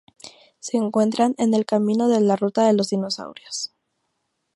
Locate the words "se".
0.57-0.77